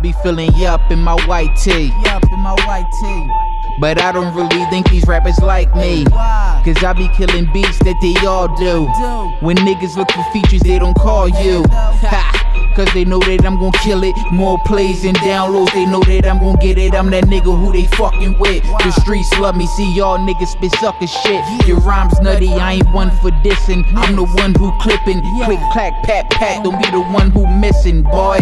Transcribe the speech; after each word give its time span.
be 0.00 0.12
feeling 0.22 0.50
yup 0.56 0.90
in 0.90 1.00
my 1.00 1.14
white 1.26 1.54
tee. 1.56 1.92
Yup, 2.04 2.24
in 2.32 2.40
my 2.40 2.54
white 2.66 2.88
tee. 3.00 3.80
But 3.80 4.00
I 4.00 4.12
don't 4.12 4.34
really 4.34 4.64
think 4.70 4.90
these 4.90 5.06
rappers 5.06 5.38
like 5.40 5.74
me. 5.76 6.04
Cause 6.04 6.82
I 6.84 6.92
be 6.92 7.08
killing 7.16 7.50
beats 7.52 7.78
that 7.80 7.96
they 8.00 8.14
all 8.26 8.48
do. 8.56 8.88
Do. 9.00 9.46
When 9.46 9.56
niggas 9.58 9.96
look 9.96 10.10
for 10.10 10.24
features, 10.32 10.60
they 10.62 10.78
don't 10.78 10.94
call 10.94 11.28
you. 11.28 11.64
Ha! 11.70 12.72
Cause 12.76 12.88
they 12.94 13.04
know 13.04 13.18
that 13.18 13.44
I'm 13.44 13.58
gon' 13.58 13.72
kill 13.82 14.04
it. 14.04 14.14
More 14.32 14.58
plays 14.64 15.04
and 15.04 15.16
downloads, 15.18 15.72
they 15.72 15.86
know 15.86 16.00
that 16.04 16.26
I'm 16.26 16.38
gon' 16.38 16.56
get 16.56 16.78
it. 16.78 16.94
I'm 16.94 17.10
that 17.10 17.24
nigga 17.24 17.50
who 17.50 17.72
they 17.72 17.84
fucking 17.96 18.38
with. 18.38 18.62
The 18.62 18.90
streets 18.92 19.30
love 19.38 19.56
me, 19.56 19.66
see 19.66 19.92
y'all 19.94 20.18
niggas 20.18 20.48
spit 20.48 20.72
sucker 20.76 21.06
shit. 21.06 21.42
Your 21.66 21.78
rhymes 21.80 22.18
nutty, 22.20 22.48
I 22.48 22.74
ain't 22.74 22.92
one 22.92 23.10
for 23.22 23.30
dissing. 23.42 23.84
I'm 23.96 24.16
the 24.16 24.24
one 24.24 24.54
who 24.54 24.72
clipping. 24.80 25.20
Click, 25.44 25.58
clack, 25.72 26.02
pat, 26.04 26.30
pat, 26.30 26.62
don't 26.62 26.78
be 26.80 26.90
the 26.90 27.00
one 27.00 27.30
who 27.30 27.46
missing, 27.46 28.02
boy. 28.02 28.40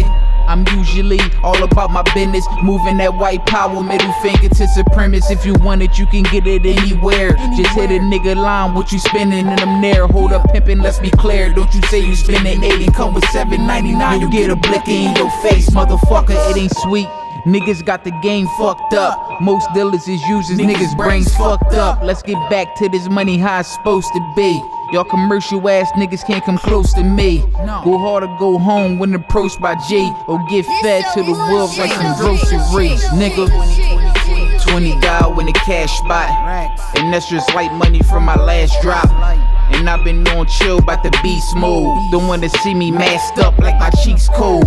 I'm 0.49 0.67
usually 0.69 1.21
all 1.43 1.63
about 1.63 1.91
my 1.91 2.03
business, 2.15 2.47
moving 2.63 2.97
that 2.97 3.15
white 3.15 3.45
power, 3.45 3.83
middle 3.83 4.13
finger 4.23 4.49
to 4.49 4.65
supremacists. 4.65 5.31
If 5.31 5.45
you 5.45 5.53
want 5.61 5.83
it, 5.83 5.99
you 5.99 6.07
can 6.07 6.23
get 6.23 6.47
it 6.47 6.65
anywhere. 6.65 7.33
Just 7.55 7.75
hit 7.75 7.91
a 7.91 8.01
nigga 8.01 8.35
line, 8.35 8.75
what 8.75 8.91
you 8.91 8.99
spending, 8.99 9.47
and 9.47 9.61
I'm 9.61 9.83
there. 9.83 10.07
Hold 10.07 10.33
up, 10.33 10.49
pimpin', 10.51 10.83
let's 10.83 10.99
be 10.99 11.11
clear. 11.11 11.53
Don't 11.53 11.73
you 11.75 11.83
say 11.83 11.99
you 11.99 12.17
spending 12.17 12.65
eight 12.65 12.81
and 12.81 12.95
come 12.95 13.13
with 13.13 13.25
7.99, 13.25 14.21
you 14.23 14.31
get 14.31 14.49
a 14.49 14.57
blick 14.57 14.89
in 14.89 15.15
your 15.17 15.31
face, 15.43 15.69
motherfucker. 15.69 16.31
It 16.51 16.57
ain't 16.57 16.77
sweet. 16.79 17.09
Niggas 17.45 17.85
got 17.85 18.05
the 18.05 18.11
game 18.23 18.47
fucked 18.57 18.95
up. 18.95 19.41
Most 19.41 19.69
dealers 19.75 20.09
is 20.09 20.21
users, 20.23 20.59
niggas 20.59 20.97
brains 20.97 21.35
fucked 21.37 21.75
up. 21.75 22.03
Let's 22.03 22.23
get 22.23 22.39
back 22.51 22.75
to 22.77 22.89
this 22.89 23.09
money 23.09 23.37
how 23.37 23.61
it's 23.61 23.73
supposed 23.73 24.09
to 24.15 24.33
be. 24.35 24.78
Y'all 24.91 25.05
commercial 25.05 25.69
ass 25.69 25.93
niggas 25.93 26.27
can't 26.27 26.43
come 26.45 26.57
close 26.57 26.95
to 26.95 27.05
me. 27.05 27.41
Go 27.85 27.99
hard 27.99 28.23
or 28.25 28.39
go 28.39 28.57
home 28.57 28.99
when 28.99 29.13
approached 29.13 29.61
by 29.61 29.75
G. 29.87 30.11
Or 30.27 30.43
get 30.49 30.65
fed 30.81 31.05
to 31.13 31.23
the 31.23 31.33
wolves 31.33 31.77
like 31.77 31.93
some 31.93 32.17
groceries. 32.17 33.05
Nigga, 33.13 33.49
20 34.67 35.01
dial 35.01 35.35
when 35.35 35.45
the 35.45 35.53
cash 35.53 35.99
spot. 35.99 36.31
And 36.97 37.13
that's 37.13 37.29
just 37.29 37.53
light 37.55 37.71
money 37.75 38.01
from 38.05 38.25
my 38.25 38.37
last 38.37 38.81
drop. 38.81 39.11
And 39.75 39.91
I've 39.91 40.05
been 40.05 40.27
on 40.29 40.47
chill 40.47 40.79
about 40.79 41.03
the 41.03 41.11
beast 41.23 41.55
mode. 41.55 42.11
Don't 42.11 42.27
wanna 42.27 42.49
see 42.49 42.73
me 42.73 42.91
masked 42.91 43.39
up 43.39 43.59
like 43.59 43.79
my 43.79 43.91
cheeks 44.03 44.27
cold. 44.31 44.67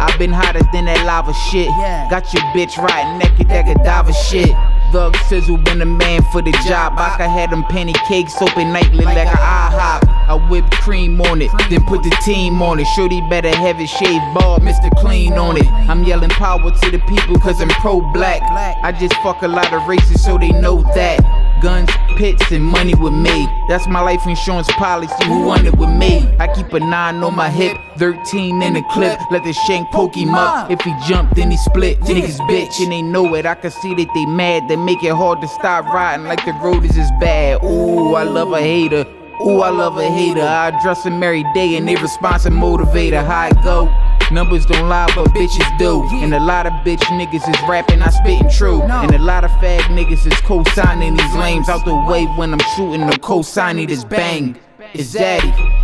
I've 0.00 0.18
been 0.18 0.32
hotter 0.32 0.62
than 0.72 0.86
that 0.86 1.04
lava 1.04 1.34
shit. 1.50 1.68
Got 2.08 2.32
your 2.32 2.42
bitch 2.54 2.78
riding 2.78 3.18
naked, 3.18 3.48
that 3.50 3.66
Godiva 3.66 4.14
shit. 4.14 4.56
Thug 4.92 5.16
Sizzle 5.26 5.56
been 5.64 5.80
a 5.80 5.86
man 5.86 6.22
for 6.32 6.42
the 6.42 6.52
job. 6.68 6.92
I 6.98 7.16
could 7.16 7.30
have 7.30 7.50
them 7.50 7.64
penny 7.64 7.94
cakes 8.06 8.34
open 8.42 8.74
nightly 8.74 9.06
like, 9.06 9.26
a 9.26 9.30
IHOP. 9.30 10.02
I 10.28 10.48
whip 10.50 10.70
cream 10.70 11.18
on 11.22 11.40
it, 11.40 11.50
then 11.70 11.82
put 11.86 12.02
the 12.02 12.10
team 12.22 12.60
on 12.60 12.78
it. 12.78 12.84
Shorty 12.94 13.22
better 13.30 13.48
have 13.48 13.80
it 13.80 13.86
shaved 13.86 14.22
bald, 14.34 14.60
Mr. 14.60 14.94
Clean 15.00 15.32
on 15.32 15.56
it. 15.56 15.66
I'm 15.88 16.04
yelling 16.04 16.28
power 16.28 16.70
to 16.70 16.90
the 16.90 16.98
people 17.08 17.38
cause 17.38 17.62
I'm 17.62 17.70
pro 17.80 18.02
black. 18.12 18.42
I 18.82 18.92
just 18.92 19.14
fuck 19.22 19.40
a 19.40 19.48
lot 19.48 19.72
of 19.72 19.88
races 19.88 20.22
so 20.22 20.36
they 20.36 20.50
know 20.50 20.82
that. 20.94 21.20
Guns, 21.62 21.88
pits, 22.18 22.52
and 22.52 22.62
money 22.62 22.94
with 22.94 23.14
me. 23.14 23.48
That's 23.68 23.86
my 23.86 24.00
life 24.00 24.26
insurance 24.26 24.70
policy. 24.72 25.24
Who 25.24 25.46
want 25.46 25.66
it 25.66 25.76
with 25.76 25.90
me? 25.90 26.28
Keep 26.62 26.74
a 26.74 26.80
nine 26.80 27.16
on 27.24 27.34
my 27.34 27.50
hip, 27.50 27.76
13 27.96 28.62
in 28.62 28.74
the 28.74 28.82
clip. 28.92 29.18
Let 29.30 29.42
the 29.44 29.52
shank 29.52 29.90
poke 29.90 30.14
him 30.14 30.34
up. 30.34 30.70
If 30.70 30.80
he 30.82 30.94
jump, 31.08 31.34
then 31.34 31.50
he 31.50 31.56
split. 31.56 31.98
Niggas 32.00 32.38
bitch 32.48 32.80
and 32.80 32.92
they 32.92 33.02
know 33.02 33.34
it. 33.34 33.46
I 33.46 33.54
can 33.54 33.70
see 33.70 33.94
that 33.94 34.08
they 34.14 34.26
mad. 34.26 34.68
They 34.68 34.76
make 34.76 35.02
it 35.02 35.12
hard 35.12 35.40
to 35.40 35.48
stop 35.48 35.86
riding 35.86 36.26
like 36.26 36.44
the 36.44 36.52
road 36.62 36.84
is 36.84 36.94
just 36.94 37.12
bad. 37.18 37.62
Ooh, 37.64 38.14
I 38.14 38.22
love 38.22 38.52
a 38.52 38.60
hater. 38.60 39.04
Ooh, 39.42 39.60
I 39.60 39.70
love 39.70 39.96
a 39.98 40.08
hater. 40.08 40.42
I 40.42 40.68
address 40.68 41.02
them 41.02 41.22
every 41.22 41.44
day 41.52 41.76
and 41.76 41.88
they 41.88 41.96
response 41.96 42.46
and 42.46 42.54
motivator. 42.54 43.24
How 43.24 43.50
I 43.50 43.50
go? 43.64 43.90
Numbers 44.32 44.64
don't 44.64 44.88
lie, 44.88 45.12
but 45.16 45.26
bitches 45.30 45.78
do. 45.78 46.06
And 46.22 46.32
a 46.32 46.40
lot 46.40 46.66
of 46.66 46.72
bitch 46.84 47.02
niggas 47.02 47.48
is 47.48 47.68
rapping, 47.68 48.02
I 48.02 48.10
spitting 48.10 48.48
true. 48.50 48.82
And 48.82 49.14
a 49.14 49.18
lot 49.18 49.44
of 49.44 49.50
fag 49.52 49.80
niggas 49.90 50.26
is 50.26 50.40
co-signing 50.42 51.16
these 51.16 51.34
lames 51.34 51.68
out 51.68 51.84
the 51.84 51.94
way 52.10 52.24
when 52.36 52.52
I'm 52.52 52.60
shooting 52.76 53.06
the 53.08 53.18
co-signing 53.18 53.88
this 53.88 54.04
bang. 54.04 54.56
It's 54.94 55.14
Zaddy. 55.14 55.81